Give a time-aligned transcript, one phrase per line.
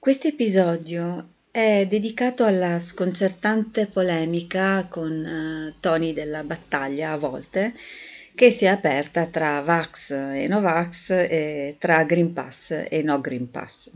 [0.00, 7.74] Questo episodio è dedicato alla sconcertante polemica con uh, toni della battaglia a volte
[8.34, 13.50] che si è aperta tra Vax e Novax e tra Green Pass e no Green
[13.50, 13.92] Pass.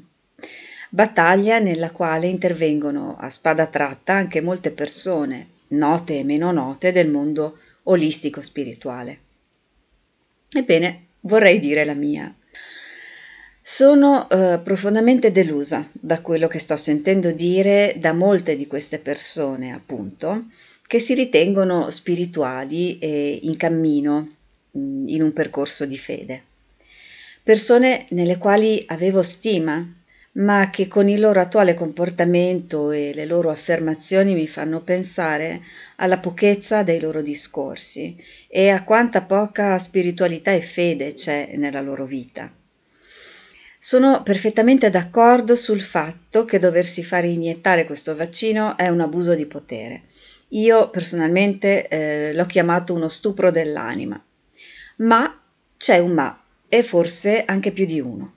[0.91, 7.11] Battaglia nella quale intervengono a spada tratta anche molte persone, note e meno note, del
[7.11, 9.21] mondo olistico spirituale.
[10.53, 12.31] Ebbene, vorrei dire la mia.
[13.67, 19.73] Sono eh, profondamente delusa da quello che sto sentendo dire da molte di queste persone,
[19.73, 20.49] appunto,
[20.87, 24.35] che si ritengono spirituali e in cammino
[24.77, 26.43] mm, in un percorso di fede.
[27.43, 29.83] Persone nelle quali avevo stima,
[30.33, 35.63] ma che con il loro attuale comportamento e le loro affermazioni mi fanno pensare
[35.97, 38.15] alla pochezza dei loro discorsi
[38.47, 42.53] e a quanta poca spiritualità e fede c'è nella loro vita.
[43.87, 49.45] Sono perfettamente d'accordo sul fatto che doversi fare iniettare questo vaccino è un abuso di
[49.45, 50.05] potere.
[50.53, 54.19] Io personalmente eh, l'ho chiamato uno stupro dell'anima.
[55.01, 55.39] Ma
[55.77, 58.33] c'è un ma, e forse anche più di uno.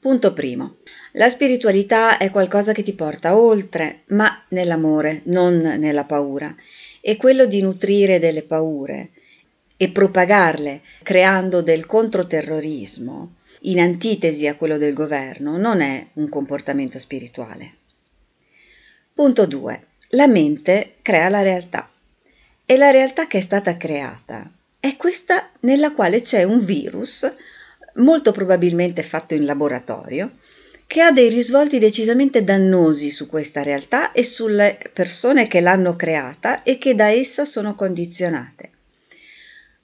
[0.00, 0.76] Punto primo.
[1.12, 6.56] La spiritualità è qualcosa che ti porta oltre, ma nell'amore, non nella paura.
[7.02, 9.10] E quello di nutrire delle paure
[9.76, 16.98] e propagarle creando del controterrorismo in antitesi a quello del governo, non è un comportamento
[16.98, 17.74] spirituale.
[19.12, 19.86] Punto 2.
[20.10, 21.90] La mente crea la realtà
[22.64, 27.28] e la realtà che è stata creata è questa nella quale c'è un virus,
[27.94, 30.38] molto probabilmente fatto in laboratorio,
[30.86, 36.62] che ha dei risvolti decisamente dannosi su questa realtà e sulle persone che l'hanno creata
[36.62, 38.70] e che da essa sono condizionate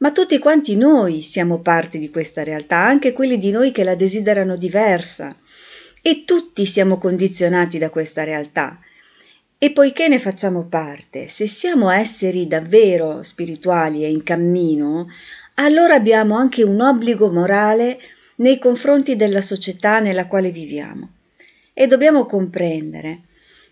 [0.03, 3.95] ma tutti quanti noi siamo parte di questa realtà, anche quelli di noi che la
[3.95, 5.37] desiderano diversa.
[6.03, 8.81] E tutti siamo condizionati da questa realtà.
[9.57, 15.07] E poiché ne facciamo parte, se siamo esseri davvero spirituali e in cammino,
[15.55, 18.01] allora abbiamo anche un obbligo morale
[18.37, 21.11] nei confronti della società nella quale viviamo.
[21.73, 23.21] E dobbiamo comprendere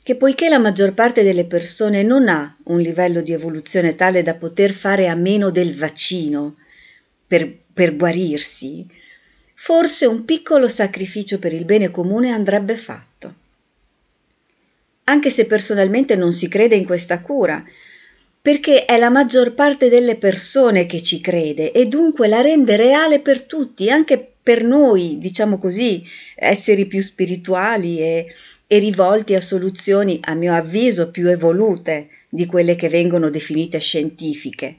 [0.02, 4.34] che poiché la maggior parte delle persone non ha un livello di evoluzione tale da
[4.34, 6.56] poter fare a meno del vaccino
[7.26, 8.86] per, per guarirsi,
[9.54, 13.34] forse un piccolo sacrificio per il bene comune andrebbe fatto.
[15.04, 17.62] Anche se personalmente non si crede in questa cura,
[18.42, 23.20] perché è la maggior parte delle persone che ci crede e dunque la rende reale
[23.20, 26.02] per tutti, anche per noi, diciamo così,
[26.34, 28.26] esseri più spirituali e,
[28.72, 34.76] e rivolti a soluzioni, a mio avviso, più evolute di quelle che vengono definite scientifiche.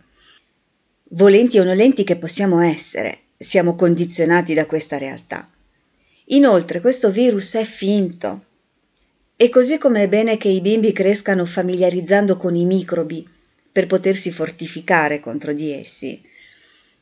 [1.09, 5.45] Volenti o nolenti che possiamo essere, siamo condizionati da questa realtà.
[6.27, 8.45] Inoltre questo virus è finto.
[9.35, 13.27] E così come è bene che i bimbi crescano familiarizzando con i microbi
[13.69, 16.21] per potersi fortificare contro di essi,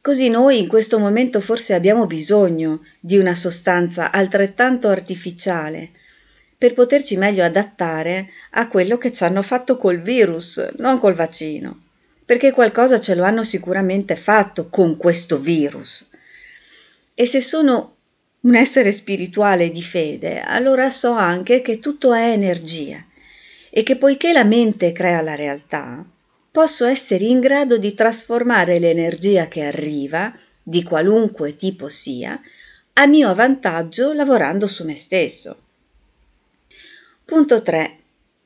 [0.02, 5.92] così noi in questo momento forse abbiamo bisogno di una sostanza altrettanto artificiale
[6.60, 11.84] per poterci meglio adattare a quello che ci hanno fatto col virus, non col vaccino,
[12.26, 16.10] perché qualcosa ce lo hanno sicuramente fatto con questo virus.
[17.14, 17.96] E se sono
[18.42, 23.02] un essere spirituale di fede, allora so anche che tutto è energia
[23.70, 26.06] e che poiché la mente crea la realtà,
[26.52, 32.38] posso essere in grado di trasformare l'energia che arriva, di qualunque tipo sia,
[32.96, 35.58] a mio vantaggio lavorando su me stesso.
[37.30, 37.98] Punto 3.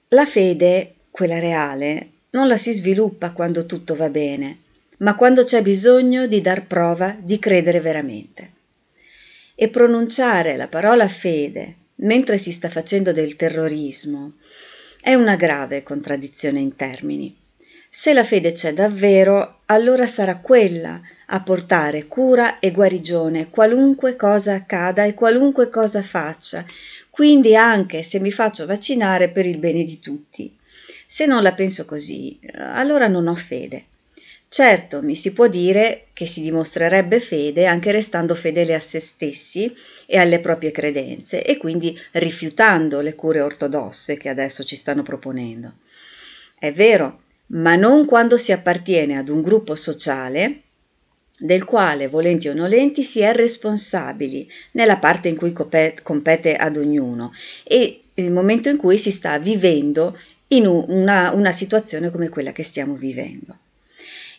[0.09, 4.57] La fede, quella reale, non la si sviluppa quando tutto va bene,
[4.97, 8.51] ma quando c'è bisogno di dar prova di credere veramente.
[9.55, 14.33] E pronunciare la parola fede mentre si sta facendo del terrorismo
[14.99, 17.33] è una grave contraddizione in termini.
[17.89, 24.55] Se la fede c'è davvero, allora sarà quella a portare cura e guarigione qualunque cosa
[24.55, 26.65] accada e qualunque cosa faccia,
[27.13, 30.51] quindi anche se mi faccio vaccinare per il bene di tutti.
[31.05, 33.85] Se non la penso così, allora non ho fede.
[34.47, 39.71] Certo, mi si può dire che si dimostrerebbe fede anche restando fedele a se stessi
[40.07, 45.71] e alle proprie credenze e quindi rifiutando le cure ortodosse che adesso ci stanno proponendo.
[46.57, 50.62] È vero, ma non quando si appartiene ad un gruppo sociale
[51.37, 57.33] del quale, volenti o nolenti, si è responsabili nella parte in cui compete ad ognuno
[57.63, 60.17] e nel momento in cui si sta vivendo
[60.49, 63.57] in una, una situazione come quella che stiamo vivendo.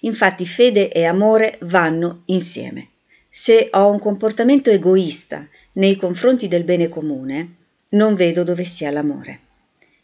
[0.00, 2.90] Infatti fede e amore vanno insieme.
[3.28, 7.54] Se ho un comportamento egoista nei confronti del bene comune,
[7.90, 9.40] non vedo dove sia l'amore.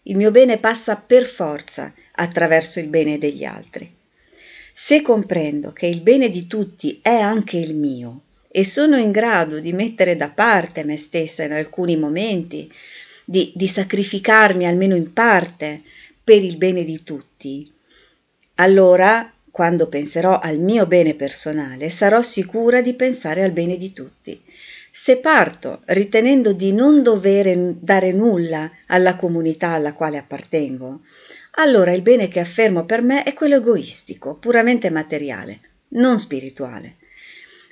[0.04, 3.98] Il mio bene passa per forza attraverso il bene degli altri.
[4.82, 9.60] Se comprendo che il bene di tutti è anche il mio e sono in grado
[9.60, 12.68] di mettere da parte me stessa in alcuni momenti,
[13.22, 15.82] di, di sacrificarmi almeno in parte
[16.24, 17.70] per il bene di tutti,
[18.54, 24.42] allora quando penserò al mio bene personale sarò sicura di pensare al bene di tutti.
[24.90, 31.02] Se parto ritenendo di non dover dare nulla alla comunità alla quale appartengo,
[31.52, 36.96] allora il bene che affermo per me è quello egoistico, puramente materiale, non spirituale.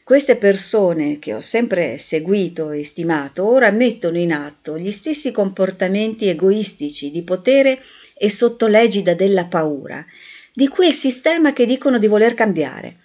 [0.08, 6.28] Queste persone che ho sempre seguito e stimato ora mettono in atto gli stessi comportamenti
[6.28, 7.78] egoistici di potere
[8.14, 10.04] e sotto l'egida della paura,
[10.52, 12.96] di quel sistema che dicono di voler cambiare,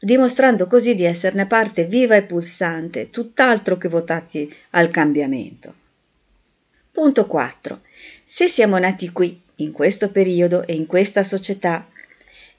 [0.00, 5.74] dimostrando così di esserne parte viva e pulsante, tutt'altro che votati al cambiamento.
[6.90, 7.82] Punto 4.
[8.24, 11.88] Se siamo nati qui, in questo periodo e in questa società,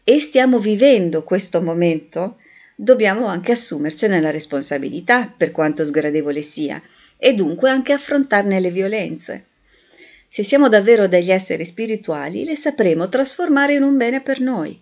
[0.03, 2.37] e stiamo vivendo questo momento,
[2.75, 6.81] dobbiamo anche assumercene la responsabilità, per quanto sgradevole sia,
[7.17, 9.45] e dunque anche affrontarne le violenze.
[10.27, 14.79] Se siamo davvero degli esseri spirituali, le sapremo trasformare in un bene per noi.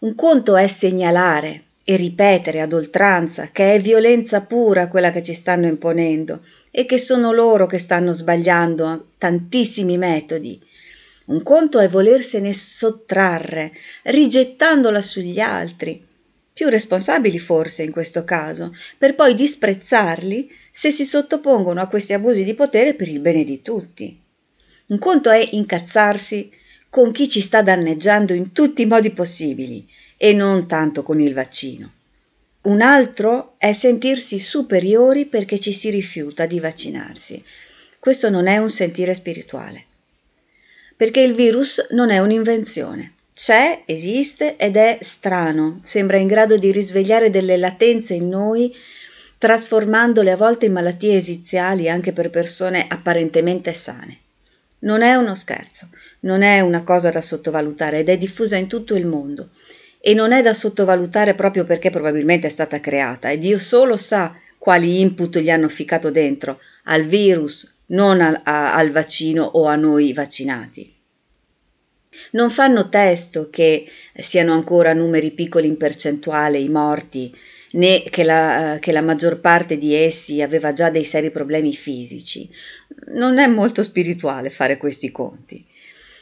[0.00, 5.34] Un conto è segnalare e ripetere ad oltranza che è violenza pura quella che ci
[5.34, 10.60] stanno imponendo e che sono loro che stanno sbagliando tantissimi metodi.
[11.26, 16.04] Un conto è volersene sottrarre, rigettandola sugli altri,
[16.52, 22.44] più responsabili forse in questo caso, per poi disprezzarli se si sottopongono a questi abusi
[22.44, 24.18] di potere per il bene di tutti.
[24.86, 26.50] Un conto è incazzarsi
[26.88, 29.86] con chi ci sta danneggiando in tutti i modi possibili
[30.16, 31.92] e non tanto con il vaccino.
[32.62, 37.42] Un altro è sentirsi superiori perché ci si rifiuta di vaccinarsi.
[37.98, 39.84] Questo non è un sentire spirituale.
[40.96, 43.12] Perché il virus non è un'invenzione.
[43.34, 48.74] C'è, esiste ed è strano, sembra in grado di risvegliare delle latenze in noi,
[49.36, 54.20] trasformandole a volte in malattie esiziali anche per persone apparentemente sane.
[54.78, 55.90] Non è uno scherzo,
[56.20, 59.50] non è una cosa da sottovalutare ed è diffusa in tutto il mondo.
[60.00, 64.34] E non è da sottovalutare proprio perché probabilmente è stata creata e Dio solo sa
[64.56, 69.76] quali input gli hanno ficcato dentro al virus, non al, a, al vaccino o a
[69.76, 70.94] noi vaccinati.
[72.32, 77.34] Non fanno testo che siano ancora numeri piccoli in percentuale i morti,
[77.72, 82.48] né che la, che la, maggior parte di essi aveva già dei seri problemi fisici.
[83.08, 85.64] Non è molto spirituale fare questi conti.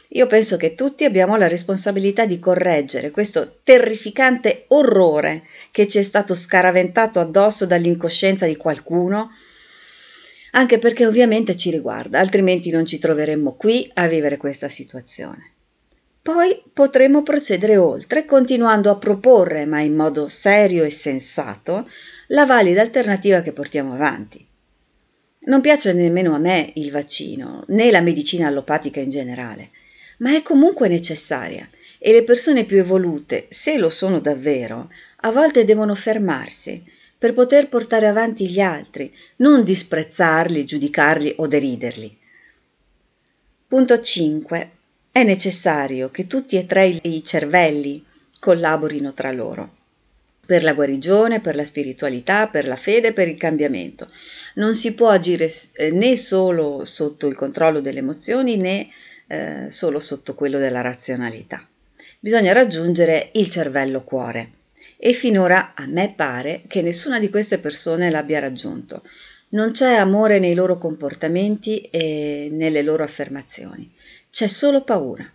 [0.09, 6.03] Io penso che tutti abbiamo la responsabilità di correggere questo terrificante orrore che ci è
[6.03, 9.31] stato scaraventato addosso dall'incoscienza di qualcuno,
[10.55, 15.51] anche perché ovviamente ci riguarda, altrimenti non ci troveremmo qui a vivere questa situazione.
[16.21, 21.87] Poi potremo procedere oltre, continuando a proporre, ma in modo serio e sensato,
[22.27, 24.43] la valida alternativa che portiamo avanti.
[25.47, 29.71] Non piace nemmeno a me il vaccino, né la medicina allopatica in generale,
[30.19, 31.69] ma è comunque necessaria
[31.99, 36.81] e le persone più evolute, se lo sono davvero, a volte devono fermarsi
[37.25, 42.15] per poter portare avanti gli altri, non disprezzarli, giudicarli o deriderli.
[43.67, 44.71] Punto 5.
[45.11, 48.05] È necessario che tutti e tre i cervelli
[48.39, 49.73] collaborino tra loro
[50.45, 54.07] per la guarigione, per la spiritualità, per la fede, per il cambiamento.
[54.55, 58.87] Non si può agire eh, né solo sotto il controllo delle emozioni né
[59.25, 61.67] eh, solo sotto quello della razionalità.
[62.19, 64.63] Bisogna raggiungere il cervello cuore
[64.97, 69.03] e finora a me pare che nessuna di queste persone l'abbia raggiunto.
[69.49, 73.91] Non c'è amore nei loro comportamenti e nelle loro affermazioni
[74.35, 75.25] c'è solo paura.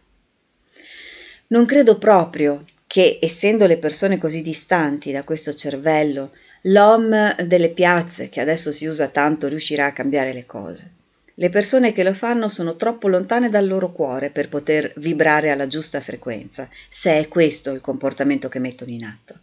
[1.47, 6.33] Non credo proprio che, essendo le persone così distanti da questo cervello,
[6.65, 10.91] l'home delle piazze, che adesso si usa tanto, riuscirà a cambiare le cose.
[11.33, 15.67] Le persone che lo fanno sono troppo lontane dal loro cuore per poter vibrare alla
[15.67, 19.35] giusta frequenza, se è questo il comportamento che mettono in atto.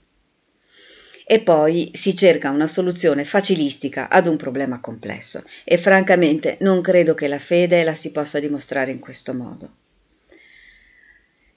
[1.30, 7.16] E poi si cerca una soluzione facilistica ad un problema complesso e francamente non credo
[7.16, 9.72] che la fede la si possa dimostrare in questo modo.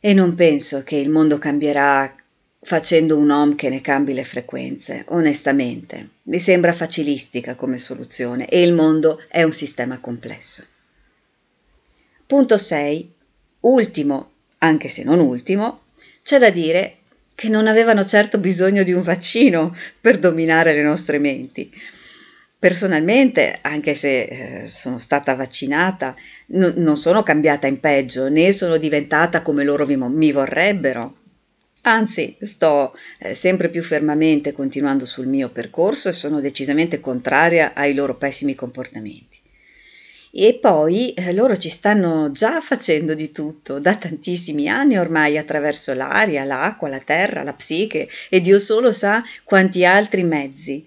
[0.00, 2.12] E non penso che il mondo cambierà
[2.62, 6.08] facendo un home che ne cambi le frequenze, onestamente.
[6.24, 10.64] Mi sembra facilistica come soluzione e il mondo è un sistema complesso.
[12.26, 13.14] Punto 6.
[13.60, 15.82] Ultimo, anche se non ultimo,
[16.24, 16.96] c'è da dire
[17.40, 21.72] che non avevano certo bisogno di un vaccino per dominare le nostre menti.
[22.58, 26.14] Personalmente, anche se eh, sono stata vaccinata,
[26.48, 31.16] n- non sono cambiata in peggio, né sono diventata come loro vi- mi vorrebbero.
[31.84, 37.94] Anzi, sto eh, sempre più fermamente continuando sul mio percorso e sono decisamente contraria ai
[37.94, 39.39] loro pessimi comportamenti.
[40.32, 45.92] E poi eh, loro ci stanno già facendo di tutto da tantissimi anni ormai attraverso
[45.92, 50.86] l'aria, l'acqua, la terra, la psiche e Dio solo sa quanti altri mezzi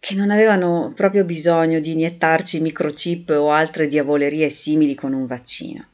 [0.00, 5.86] che non avevano proprio bisogno di iniettarci microchip o altre diavolerie simili con un vaccino.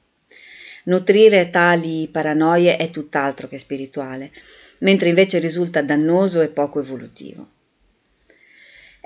[0.85, 4.31] Nutrire tali paranoie è tutt'altro che spirituale,
[4.79, 7.49] mentre invece risulta dannoso e poco evolutivo.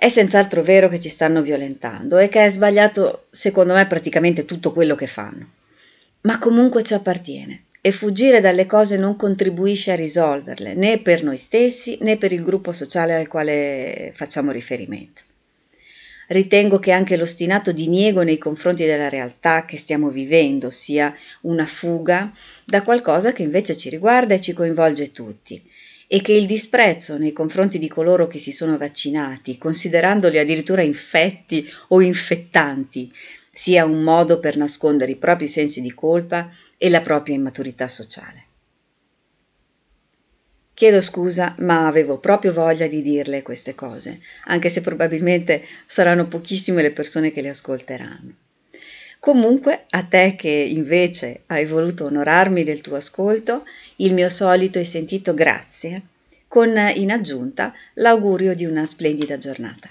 [0.03, 4.73] È senz'altro vero che ci stanno violentando e che è sbagliato, secondo me, praticamente tutto
[4.73, 5.47] quello che fanno.
[6.23, 11.37] Ma comunque ci appartiene e fuggire dalle cose non contribuisce a risolverle, né per noi
[11.37, 15.21] stessi né per il gruppo sociale al quale facciamo riferimento.
[16.29, 22.33] Ritengo che anche l'ostinato diniego nei confronti della realtà che stiamo vivendo sia una fuga
[22.65, 25.63] da qualcosa che invece ci riguarda e ci coinvolge tutti
[26.13, 31.71] e che il disprezzo nei confronti di coloro che si sono vaccinati, considerandoli addirittura infetti
[31.91, 33.13] o infettanti,
[33.53, 38.47] sia un modo per nascondere i propri sensi di colpa e la propria immaturità sociale.
[40.75, 46.83] Chiedo scusa, ma avevo proprio voglia di dirle queste cose, anche se probabilmente saranno pochissime
[46.83, 48.35] le persone che le ascolteranno.
[49.21, 53.65] Comunque, a te che invece hai voluto onorarmi del tuo ascolto,
[53.97, 56.03] il mio solito e sentito grazie,
[56.49, 59.91] con in aggiunta l'augurio di una splendida giornata.